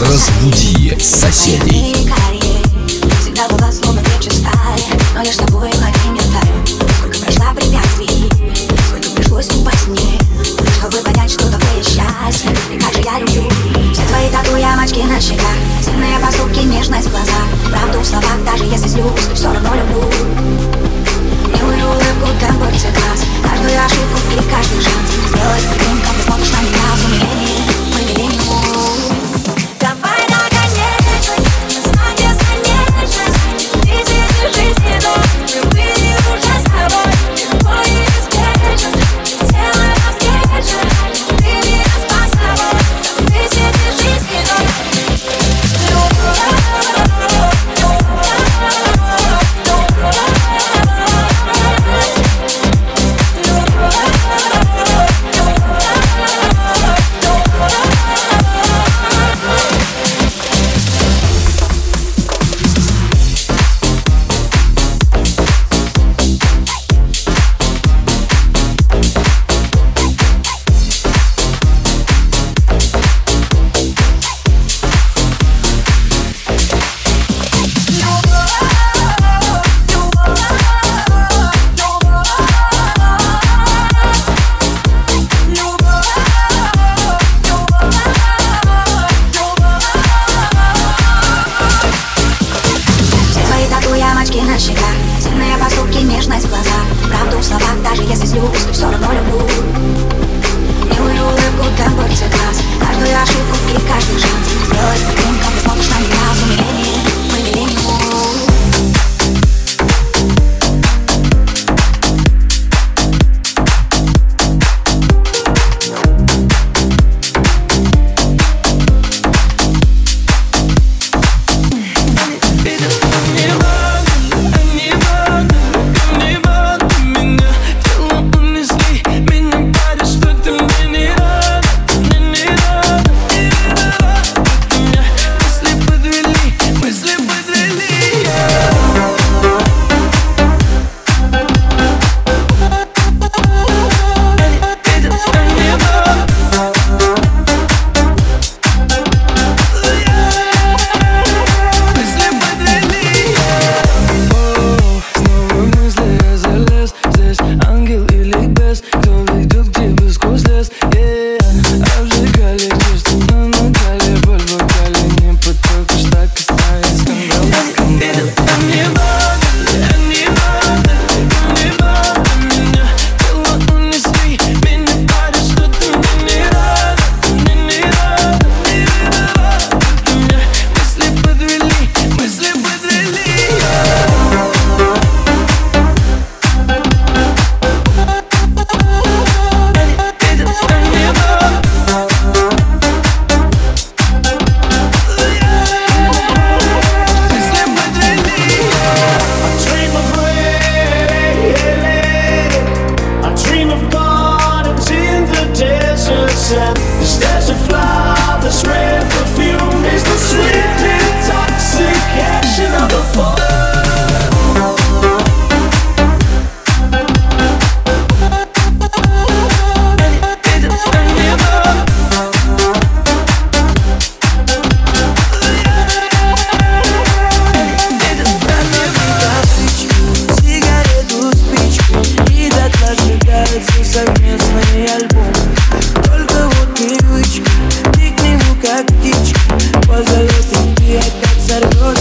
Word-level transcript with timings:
Разбуди 0.00 0.96
соседей. 0.98 1.94
Всегда 3.20 3.46
была 3.48 3.70
словно 3.70 4.00
нечистая, 4.00 4.78
но 5.14 5.22
лишь 5.22 5.36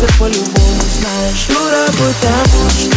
сердце 0.00 0.18
по-любому 0.18 0.82
знаешь. 0.88 1.46
Дура, 1.48 1.86
будь 1.88 2.20
тому, 2.20 2.70
что 2.70 2.89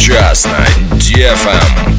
Сейчас 0.00 0.46
на 0.46 0.64
DFM. 0.96 1.89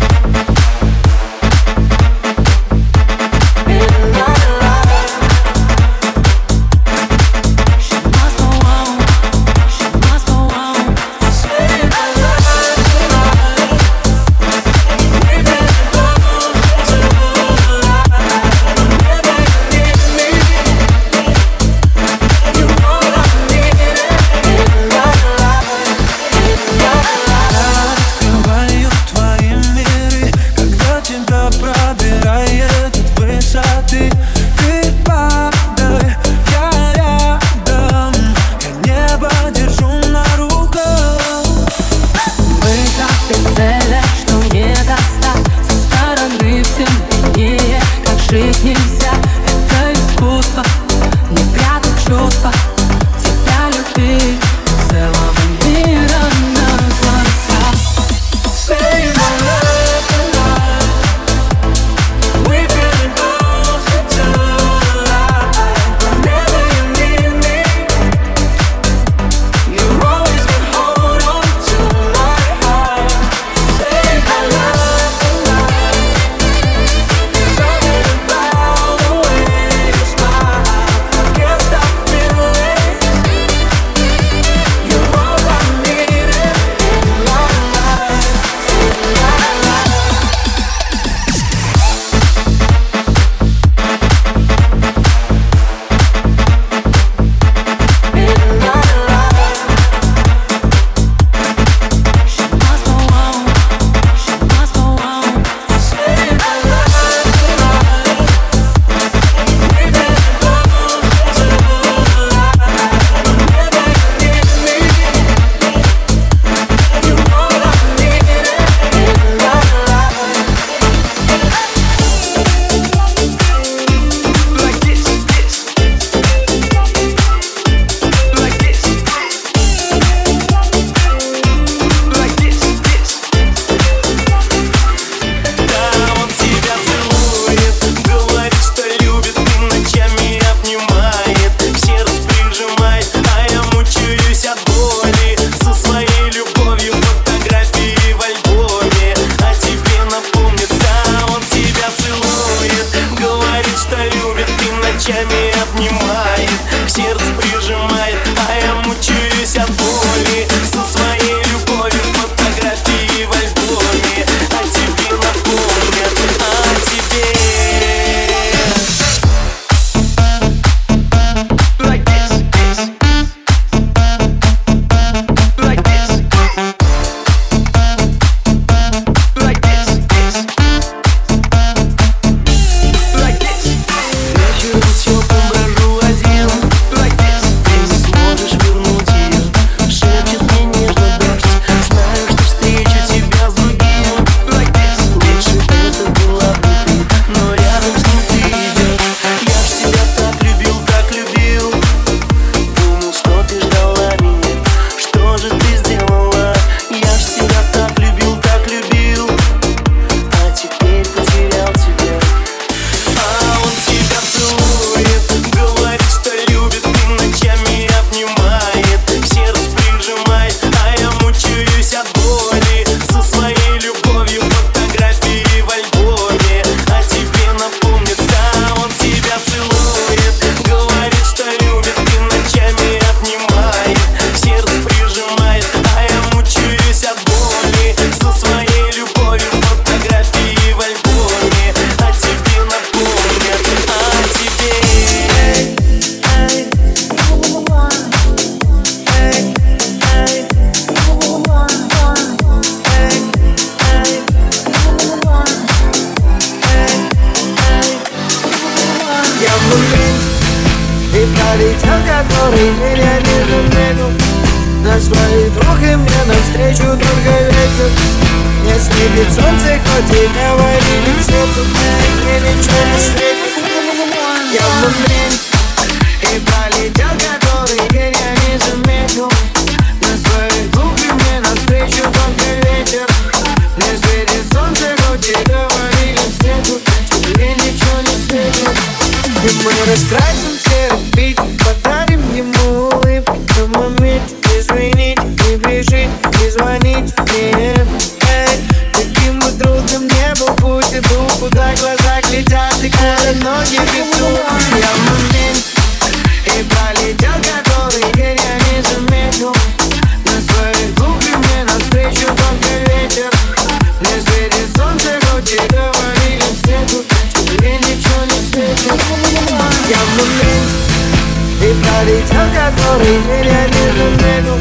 Тел, 322.29 322.47
который 322.53 323.17
меня 323.19 323.67
не 323.67 323.85
заметил, 323.97 324.59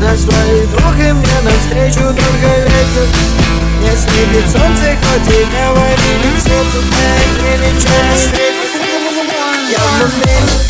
на 0.00 0.16
твой 0.16 0.66
друг 0.66 0.96
и 0.98 1.12
мне 1.12 1.40
навстречу 1.42 2.06
только 2.08 2.50
ветер. 2.66 3.08
Не 3.80 3.96
слепит 3.96 4.46
солнце, 4.50 4.94
хоть 5.00 5.32
и 5.32 5.44
говорили 5.44 6.30
все 6.38 6.58
Тут 6.72 6.84
мы 6.84 7.06
величали 7.48 8.50
Я 9.70 9.78
в 10.06 10.69